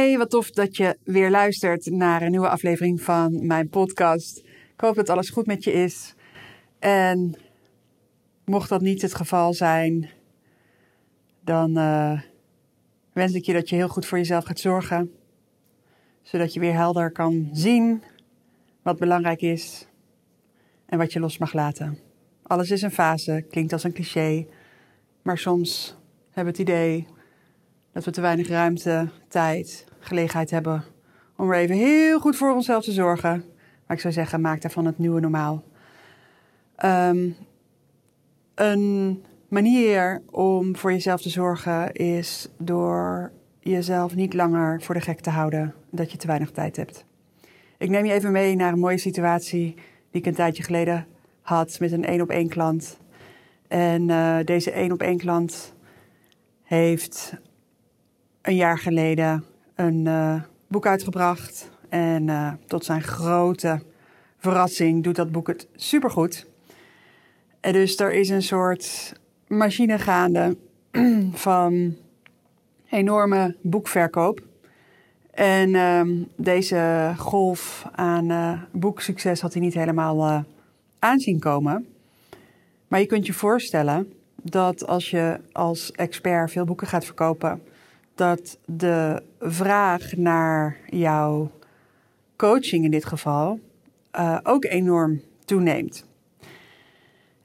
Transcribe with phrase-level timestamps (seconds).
[0.00, 4.38] Hey, wat tof dat je weer luistert naar een nieuwe aflevering van mijn podcast.
[4.74, 6.14] Ik hoop dat alles goed met je is.
[6.78, 7.34] En
[8.44, 10.10] mocht dat niet het geval zijn,
[11.44, 12.20] dan uh,
[13.12, 15.12] wens ik je dat je heel goed voor jezelf gaat zorgen.
[16.22, 18.02] Zodat je weer helder kan zien
[18.82, 19.86] wat belangrijk is
[20.86, 21.98] en wat je los mag laten.
[22.42, 24.46] Alles is een fase, klinkt als een cliché,
[25.22, 25.96] maar soms
[26.30, 27.06] hebben we het idee
[27.92, 30.84] dat we te weinig ruimte, tijd, gelegenheid hebben
[31.36, 33.44] om er even heel goed voor onszelf te zorgen.
[33.86, 35.64] Maar ik zou zeggen, maak daarvan het nieuwe normaal.
[36.84, 37.36] Um,
[38.54, 45.20] een manier om voor jezelf te zorgen is door jezelf niet langer voor de gek
[45.20, 47.04] te houden dat je te weinig tijd hebt.
[47.78, 49.74] Ik neem je even mee naar een mooie situatie
[50.10, 51.06] die ik een tijdje geleden
[51.42, 52.98] had met een één op één klant.
[53.68, 55.74] En uh, deze één op één klant
[56.62, 57.34] heeft
[58.42, 59.44] een jaar geleden
[59.80, 61.70] een uh, boek uitgebracht.
[61.88, 63.82] En uh, tot zijn grote
[64.38, 66.46] verrassing doet dat boek het supergoed.
[67.60, 69.12] En dus er is een soort
[69.46, 70.56] machine gaande
[71.32, 71.96] van
[72.90, 74.40] enorme boekverkoop.
[75.30, 76.02] En uh,
[76.36, 80.40] deze golf aan uh, boeksucces had hij niet helemaal uh,
[80.98, 81.86] aanzien komen.
[82.88, 87.62] Maar je kunt je voorstellen dat als je als expert veel boeken gaat verkopen,
[88.20, 91.50] dat de vraag naar jouw
[92.36, 93.60] coaching in dit geval
[94.18, 96.04] uh, ook enorm toeneemt.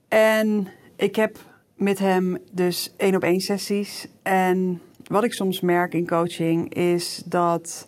[0.08, 1.38] En ik heb
[1.76, 4.08] met hem dus één op één sessies.
[4.24, 7.88] En wat ik soms merk in coaching is dat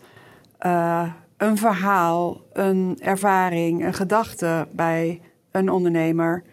[0.66, 5.22] uh, een verhaal, een ervaring, een gedachte bij
[5.52, 6.44] een ondernemer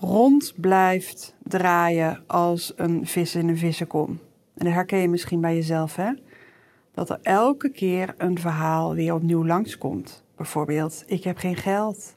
[0.00, 4.23] rond blijft draaien als een vis in een vissenkom.
[4.54, 6.10] En dat herken je misschien bij jezelf, hè?
[6.94, 10.24] Dat er elke keer een verhaal weer opnieuw langskomt.
[10.36, 12.16] Bijvoorbeeld, ik heb geen geld.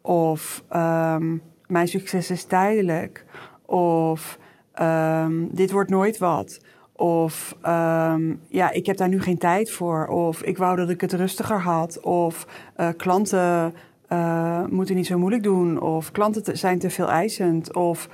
[0.00, 3.24] Of um, mijn succes is tijdelijk.
[3.66, 4.38] Of
[4.80, 6.60] um, dit wordt nooit wat.
[6.92, 10.06] Of um, ja, ik heb daar nu geen tijd voor.
[10.06, 12.00] Of ik wou dat ik het rustiger had.
[12.00, 12.46] Of
[12.76, 13.74] uh, klanten
[14.12, 15.80] uh, moeten niet zo moeilijk doen.
[15.80, 17.74] Of klanten te, zijn te veel eisend.
[17.74, 18.08] Of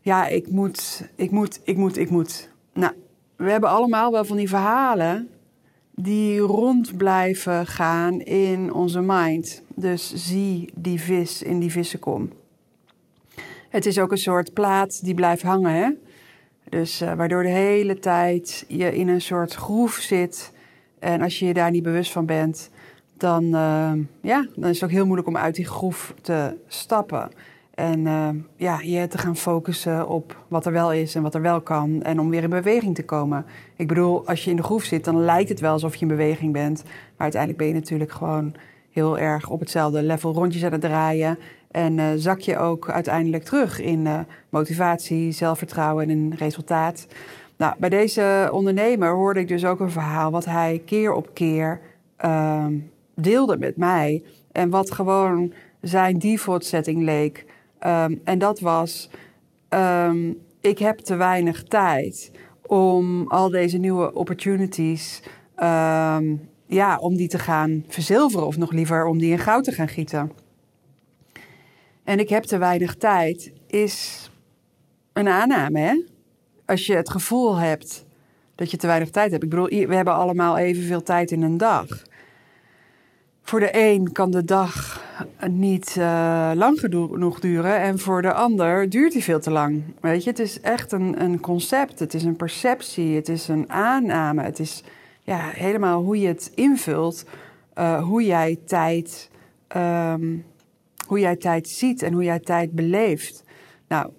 [0.00, 2.52] ja, ik moet, ik moet, ik moet, ik moet.
[2.74, 2.92] Nou,
[3.36, 5.28] we hebben allemaal wel van die verhalen
[5.94, 9.62] die rond blijven gaan in onze mind.
[9.74, 12.30] Dus zie die vis in die vissenkom.
[13.68, 15.90] Het is ook een soort plaat die blijft hangen, hè?
[16.68, 20.52] Dus uh, waardoor de hele tijd je in een soort groef zit.
[20.98, 22.70] En als je je daar niet bewust van bent,
[23.16, 27.30] dan, uh, ja, dan is het ook heel moeilijk om uit die groef te stappen.
[27.74, 31.40] En uh, ja, je te gaan focussen op wat er wel is en wat er
[31.40, 32.02] wel kan.
[32.02, 33.44] En om weer in beweging te komen.
[33.76, 36.08] Ik bedoel, als je in de groef zit, dan lijkt het wel alsof je in
[36.08, 36.82] beweging bent.
[36.84, 38.54] Maar uiteindelijk ben je natuurlijk gewoon
[38.90, 41.38] heel erg op hetzelfde level rondjes aan het draaien.
[41.70, 44.18] En uh, zak je ook uiteindelijk terug in uh,
[44.48, 47.06] motivatie, zelfvertrouwen en resultaat.
[47.56, 51.80] Nou, bij deze ondernemer hoorde ik dus ook een verhaal wat hij keer op keer
[52.24, 52.66] uh,
[53.14, 54.22] deelde met mij.
[54.52, 57.44] En wat gewoon zijn default setting leek.
[57.86, 59.10] Um, en dat was:
[59.68, 62.30] um, ik heb te weinig tijd
[62.66, 65.22] om al deze nieuwe opportunities.
[65.56, 69.72] Um, ja, om die te gaan verzilveren, of nog liever om die in goud te
[69.72, 70.32] gaan gieten.
[72.04, 74.30] En ik heb te weinig tijd, is
[75.12, 76.02] een aanname, hè?
[76.66, 78.04] Als je het gevoel hebt
[78.54, 79.42] dat je te weinig tijd hebt.
[79.42, 82.02] Ik bedoel, we hebben allemaal evenveel tijd in een dag.
[83.46, 85.02] Voor de een kan de dag
[85.50, 89.82] niet uh, lang genoeg duren en voor de ander duurt die veel te lang.
[90.00, 93.70] Weet je, het is echt een, een concept, het is een perceptie, het is een
[93.70, 94.82] aanname, het is
[95.22, 97.24] ja, helemaal hoe je het invult,
[97.78, 99.30] uh, hoe jij tijd,
[99.76, 100.44] um,
[101.06, 103.44] hoe jij tijd ziet en hoe jij tijd beleeft.
[103.88, 104.10] Nou,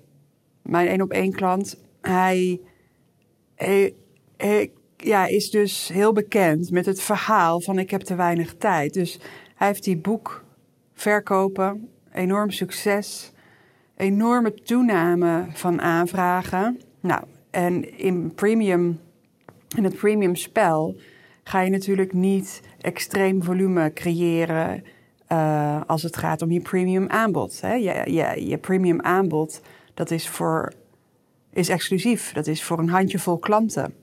[0.62, 2.60] mijn één op één klant, hij,
[3.56, 3.94] hij,
[4.38, 4.71] hij
[5.06, 8.94] ja, is dus heel bekend met het verhaal van ik heb te weinig tijd.
[8.94, 9.19] Dus
[9.56, 10.44] hij heeft die boek
[10.94, 13.31] verkopen, enorm succes,
[13.98, 16.81] enorme toename van aanvragen.
[17.00, 19.00] Nou, en in premium,
[19.75, 20.96] in het premium spel
[21.44, 24.84] ga je natuurlijk niet extreem volume creëren
[25.31, 27.62] uh, als het gaat om je premium aanbod.
[27.62, 27.74] Hè?
[27.74, 29.62] Je, je, je premium aanbod,
[29.94, 30.74] dat is, voor,
[31.54, 32.34] is exclusief.
[32.34, 33.94] Dat is voor een handjevol klanten.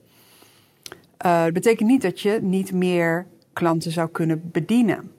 [1.25, 5.11] Uh, dat betekent niet dat je niet meer klanten zou kunnen bedienen.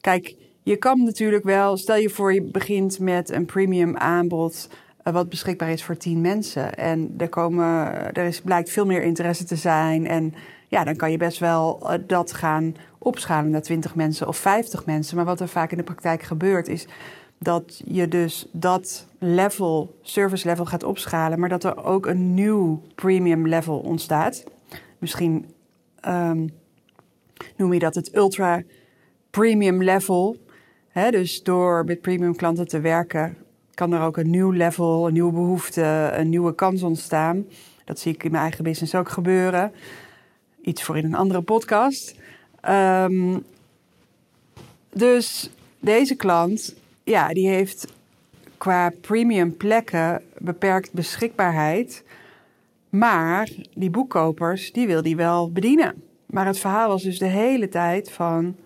[0.00, 4.68] Kijk, je kan natuurlijk wel, stel je voor je begint met een premium aanbod
[5.04, 6.74] uh, wat beschikbaar is voor 10 mensen.
[6.74, 7.66] En er, komen,
[8.14, 10.06] er is, blijkt veel meer interesse te zijn.
[10.06, 10.34] En
[10.68, 14.86] ja, dan kan je best wel uh, dat gaan opschalen naar 20 mensen of 50
[14.86, 15.16] mensen.
[15.16, 16.86] Maar wat er vaak in de praktijk gebeurt is
[17.38, 22.82] dat je dus dat level, service level gaat opschalen, maar dat er ook een nieuw
[22.94, 24.44] premium level ontstaat.
[24.98, 25.46] Misschien
[26.06, 26.50] um,
[27.56, 28.62] noem je dat het ultra
[29.30, 30.36] premium level.
[31.10, 33.36] Dus door met premium klanten te werken,
[33.74, 37.46] kan er ook een nieuw level, een nieuwe behoefte, een nieuwe kans ontstaan.
[37.84, 39.72] Dat zie ik in mijn eigen business ook gebeuren.
[40.62, 42.14] Iets voor in een andere podcast.
[42.68, 43.44] Um,
[44.92, 45.50] dus
[45.80, 46.74] deze klant,
[47.08, 47.92] ja, die heeft
[48.56, 52.04] qua premium plekken beperkt beschikbaarheid.
[52.88, 56.02] Maar die boekkopers, die wil die wel bedienen.
[56.26, 58.56] Maar het verhaal was dus de hele tijd van...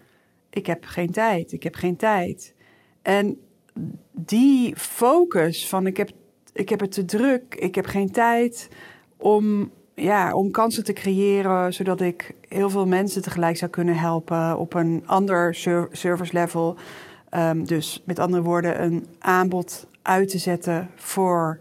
[0.51, 2.55] ik heb geen tijd, ik heb geen tijd.
[3.03, 3.41] En
[4.11, 6.11] die focus van ik heb,
[6.53, 8.69] ik heb het te druk, ik heb geen tijd...
[9.17, 14.59] om ja, om kansen te creëren, zodat ik heel veel mensen tegelijk zou kunnen helpen
[14.59, 15.55] op een ander
[15.93, 16.77] service level.
[17.37, 21.59] Um, dus met andere woorden, een aanbod uit te zetten voor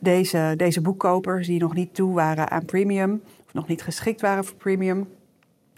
[0.00, 4.44] deze, deze boekkopers die nog niet toe waren aan premium, of nog niet geschikt waren
[4.44, 5.08] voor premium,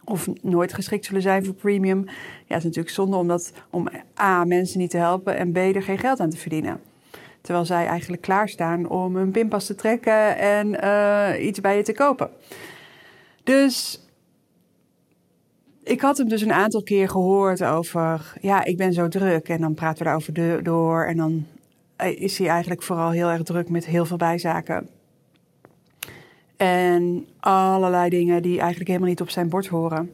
[0.04, 2.04] of nooit geschikt zullen zijn voor premium.
[2.06, 2.14] Ja,
[2.46, 3.88] het is natuurlijk zonde om, dat, om
[4.20, 6.80] A, mensen niet te helpen en B, er geen geld aan te verdienen.
[7.40, 11.92] Terwijl zij eigenlijk klaarstaan om een pinpas te trekken en uh, iets bij je te
[11.92, 12.30] kopen.
[13.44, 14.04] Dus
[15.90, 19.48] ik had hem dus een aantal keer gehoord over, ja, ik ben zo druk.
[19.48, 21.04] En dan praten we daarover door.
[21.04, 21.46] En dan
[22.16, 24.88] is hij eigenlijk vooral heel erg druk met heel veel bijzaken.
[26.56, 30.10] En allerlei dingen die eigenlijk helemaal niet op zijn bord horen.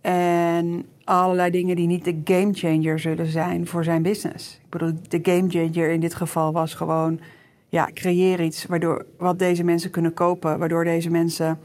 [0.00, 4.60] En allerlei dingen die niet de game changer zullen zijn voor zijn business.
[4.64, 7.20] Ik bedoel, de game changer in dit geval was gewoon,
[7.68, 11.58] ja, creëer iets waardoor wat deze mensen kunnen kopen, waardoor deze mensen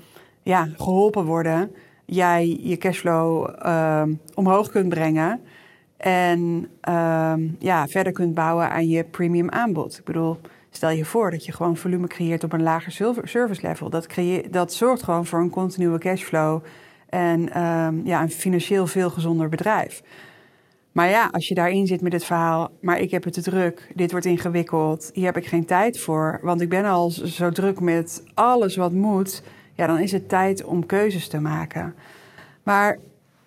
[0.44, 1.72] ja, geholpen worden.
[2.06, 4.04] Jij je cashflow uh,
[4.34, 5.42] omhoog kunt brengen
[5.98, 9.98] en uh, ja, verder kunt bouwen aan je premium aanbod.
[9.98, 10.40] Ik bedoel,
[10.70, 12.92] stel je voor dat je gewoon volume creëert op een lager
[13.24, 13.90] service level.
[13.90, 16.64] Dat, creëer, dat zorgt gewoon voor een continue cashflow
[17.10, 20.04] en um, ja, een financieel veel gezonder bedrijf.
[20.92, 23.92] Maar ja, als je daarin zit met het verhaal, maar ik heb het te druk,
[23.96, 27.80] dit wordt ingewikkeld, hier heb ik geen tijd voor, want ik ben al zo druk
[27.80, 31.96] met alles wat moet, ja, dan is het tijd om keuzes te maken.
[32.64, 33.00] Maar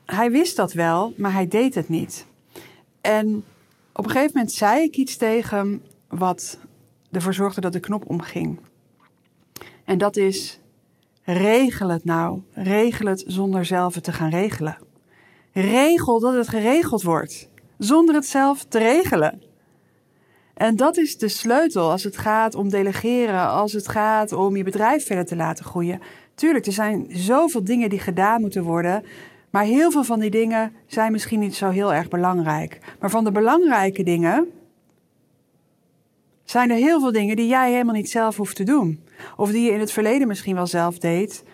[0.05, 2.27] hij wist dat wel, maar hij deed het niet.
[3.01, 3.45] En
[3.93, 6.59] op een gegeven moment zei ik iets tegen hem wat
[7.11, 8.61] ervoor zorgde dat de knop omging.
[9.85, 10.61] En dat is:
[11.23, 12.43] Regel het nou.
[12.53, 14.79] Regel het zonder zelf te gaan regelen.
[15.53, 19.43] Regel dat het geregeld wordt, zonder het zelf te regelen.
[20.57, 24.65] En dat is de sleutel als het gaat om delegeren, als het gaat om je
[24.65, 26.01] bedrijf verder te laten groeien.
[26.35, 29.05] Tuurlijk, er zijn zoveel dingen die gedaan moeten worden.
[29.51, 32.79] Maar heel veel van die dingen zijn misschien niet zo heel erg belangrijk.
[33.01, 34.47] Maar van de belangrijke dingen
[36.45, 39.05] zijn er heel veel dingen die jij helemaal niet zelf hoeft te doen.
[39.37, 41.45] Of die je in het verleden misschien wel zelf deed.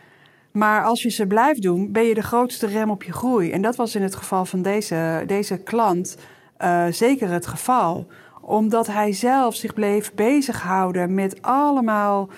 [0.52, 3.50] Maar als je ze blijft doen, ben je de grootste rem op je groei.
[3.50, 6.16] En dat was in het geval van deze, deze klant
[6.62, 8.06] uh, zeker het geval.
[8.44, 12.28] Omdat hij zelf zich bleef bezighouden met allemaal,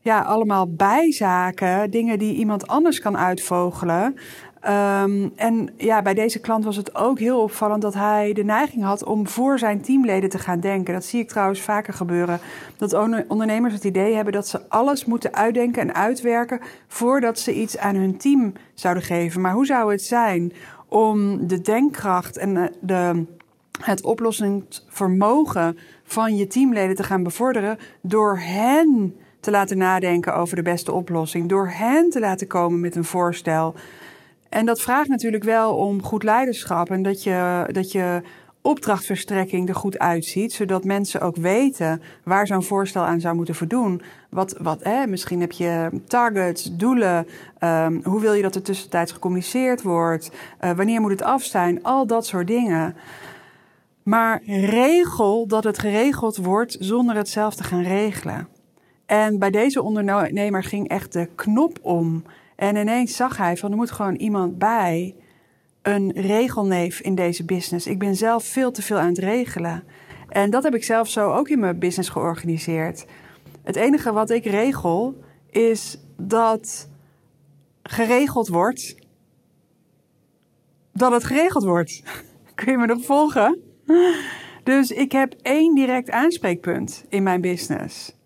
[0.00, 1.90] ja, allemaal bijzaken.
[1.90, 4.16] Dingen die iemand anders kan uitvogelen.
[4.68, 8.84] Um, en ja, bij deze klant was het ook heel opvallend dat hij de neiging
[8.84, 10.94] had om voor zijn teamleden te gaan denken.
[10.94, 12.38] Dat zie ik trouwens vaker gebeuren.
[12.76, 12.92] Dat
[13.28, 17.94] ondernemers het idee hebben dat ze alles moeten uitdenken en uitwerken voordat ze iets aan
[17.94, 19.40] hun team zouden geven.
[19.40, 20.52] Maar hoe zou het zijn
[20.88, 23.24] om de denkkracht en de,
[23.80, 30.62] het oplossingsvermogen van je teamleden te gaan bevorderen door hen te laten nadenken over de
[30.62, 33.74] beste oplossing, door hen te laten komen met een voorstel.
[34.48, 38.22] En dat vraagt natuurlijk wel om goed leiderschap en dat je, dat je
[38.66, 44.02] opdrachtverstrekking er goed uitziet, zodat mensen ook weten waar zo'n voorstel aan zou moeten voldoen.
[44.30, 47.26] Wat, wat, hè, misschien heb je targets, doelen,
[47.60, 50.30] um, hoe wil je dat er tussentijds gecommuniceerd wordt,
[50.60, 52.96] uh, wanneer moet het af zijn, al dat soort dingen.
[54.06, 58.48] Maar regel dat het geregeld wordt zonder het zelf te gaan regelen.
[59.06, 62.24] En bij deze ondernemer ging echt de knop om.
[62.56, 65.14] En ineens zag hij van er moet gewoon iemand bij
[65.82, 67.86] een regelneef in deze business.
[67.86, 69.84] Ik ben zelf veel te veel aan het regelen.
[70.28, 73.06] En dat heb ik zelf zo ook in mijn business georganiseerd.
[73.62, 75.20] Het enige wat ik regel
[75.50, 76.88] is dat
[77.82, 78.96] geregeld wordt.
[80.92, 82.02] Dat het geregeld wordt.
[82.54, 83.65] Kun je me nog volgen?
[84.62, 88.16] Dus ik heb één direct aanspreekpunt in mijn business.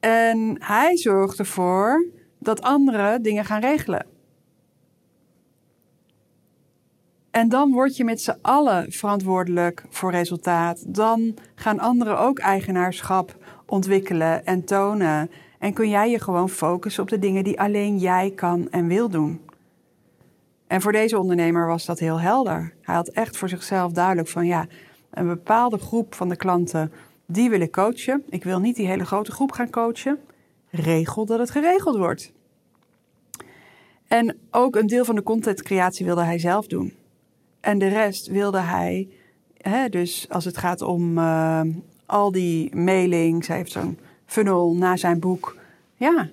[0.00, 2.06] En hij zorgt ervoor
[2.38, 4.06] dat anderen dingen gaan regelen.
[7.30, 10.94] En dan word je met z'n allen verantwoordelijk voor resultaat.
[10.94, 15.30] Dan gaan anderen ook eigenaarschap ontwikkelen en tonen.
[15.58, 19.08] En kun jij je gewoon focussen op de dingen die alleen jij kan en wil
[19.08, 19.40] doen.
[20.66, 22.74] En voor deze ondernemer was dat heel helder.
[22.82, 24.66] Hij had echt voor zichzelf duidelijk van ja,
[25.10, 26.92] een bepaalde groep van de klanten,
[27.26, 28.22] die wil ik coachen.
[28.28, 30.18] Ik wil niet die hele grote groep gaan coachen.
[30.70, 32.32] Regel dat het geregeld wordt.
[34.08, 36.94] En ook een deel van de contentcreatie wilde hij zelf doen.
[37.60, 39.08] En de rest wilde hij,
[39.56, 41.60] hè, dus als het gaat om uh,
[42.06, 45.56] al die mailings, hij heeft zo'n funnel na zijn boek.
[45.94, 46.28] Ja,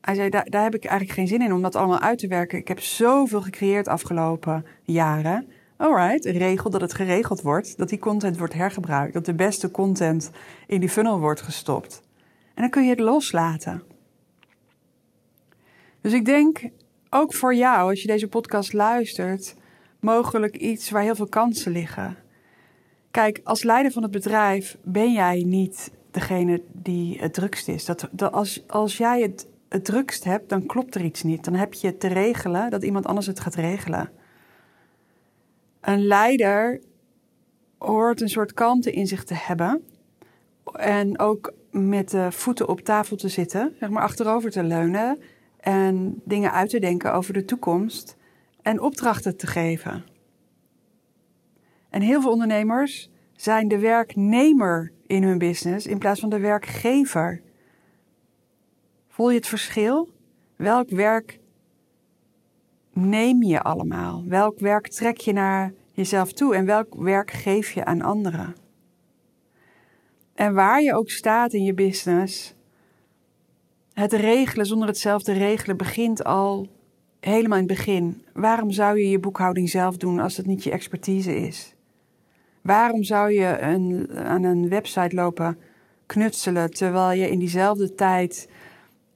[0.00, 2.26] hij zei, daar, daar heb ik eigenlijk geen zin in om dat allemaal uit te
[2.26, 2.58] werken.
[2.58, 5.48] Ik heb zoveel gecreëerd afgelopen jaren.
[5.76, 10.30] Alright, regel dat het geregeld wordt, dat die content wordt hergebruikt, dat de beste content
[10.66, 12.02] in die funnel wordt gestopt.
[12.54, 13.82] En dan kun je het loslaten.
[16.00, 16.60] Dus ik denk
[17.10, 19.54] ook voor jou, als je deze podcast luistert,
[20.00, 22.16] mogelijk iets waar heel veel kansen liggen.
[23.10, 27.84] Kijk, als leider van het bedrijf ben jij niet degene die het drukst is.
[27.84, 31.44] Dat, dat als, als jij het, het drukst hebt, dan klopt er iets niet.
[31.44, 34.10] Dan heb je te regelen dat iemand anders het gaat regelen.
[35.86, 36.80] Een leider
[37.78, 39.84] hoort een soort kalmte in zich te hebben.
[40.72, 45.18] En ook met de voeten op tafel te zitten, zeg maar achterover te leunen.
[45.60, 48.16] En dingen uit te denken over de toekomst
[48.62, 50.04] en opdrachten te geven.
[51.90, 57.42] En heel veel ondernemers zijn de werknemer in hun business in plaats van de werkgever.
[59.08, 60.08] Voel je het verschil?
[60.56, 61.38] Welk werk
[62.96, 64.24] neem je allemaal?
[64.26, 68.54] Welk werk trek je naar jezelf toe en welk werk geef je aan anderen?
[70.34, 72.54] En waar je ook staat in je business,
[73.92, 76.68] het regelen zonder het zelf te regelen begint al
[77.20, 78.24] helemaal in het begin.
[78.32, 81.74] Waarom zou je je boekhouding zelf doen als het niet je expertise is?
[82.62, 85.58] Waarom zou je een, aan een website lopen
[86.06, 88.48] knutselen terwijl je in diezelfde tijd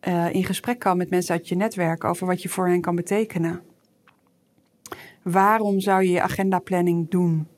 [0.08, 2.94] uh, in gesprek kan met mensen uit je netwerk over wat je voor hen kan
[2.94, 3.69] betekenen?
[5.22, 7.48] Waarom zou je je agendaplanning doen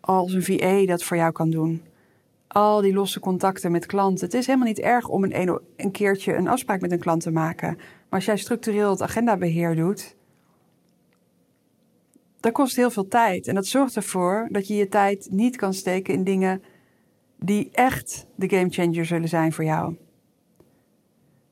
[0.00, 1.82] als een VA dat voor jou kan doen?
[2.48, 4.24] Al die losse contacten met klanten.
[4.24, 7.30] Het is helemaal niet erg om een, een keertje een afspraak met een klant te
[7.30, 7.74] maken.
[7.76, 10.16] Maar als jij structureel het agendabeheer doet,
[12.40, 13.46] dat kost heel veel tijd.
[13.46, 16.62] En dat zorgt ervoor dat je je tijd niet kan steken in dingen
[17.38, 19.96] die echt de game changer zullen zijn voor jou.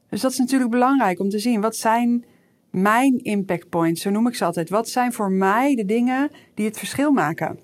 [0.09, 1.61] Dus dat is natuurlijk belangrijk om te zien.
[1.61, 2.25] Wat zijn
[2.71, 4.03] mijn impact points?
[4.03, 4.69] Zo noem ik ze altijd.
[4.69, 7.59] Wat zijn voor mij de dingen die het verschil maken?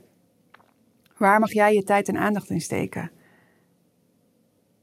[1.16, 3.10] Waar mag jij je tijd en aandacht in steken?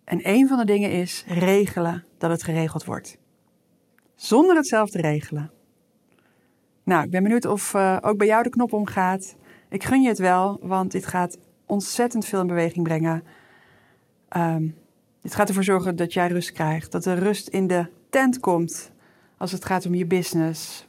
[0.03, 3.18] En een van de dingen is regelen dat het geregeld wordt.
[4.15, 5.51] Zonder het zelf te regelen.
[6.84, 9.36] Nou, ik ben benieuwd of uh, ook bij jou de knop omgaat.
[9.70, 13.24] Ik gun je het wel, want dit gaat ontzettend veel in beweging brengen.
[14.38, 14.75] Um,
[15.22, 16.92] dit gaat ervoor zorgen dat jij rust krijgt.
[16.92, 18.92] Dat er rust in de tent komt
[19.43, 20.88] als het gaat om je business.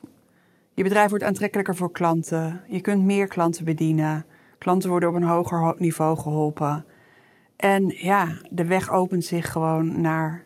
[0.74, 2.64] Je bedrijf wordt aantrekkelijker voor klanten.
[2.68, 4.26] Je kunt meer klanten bedienen.
[4.58, 6.84] Klanten worden op een hoger niveau geholpen.
[7.56, 10.44] En ja, de weg opent zich gewoon naar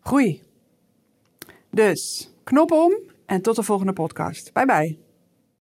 [0.00, 0.42] groei.
[1.70, 2.92] Dus knop om
[3.26, 4.52] en tot de volgende podcast.
[4.52, 5.07] Bye bye.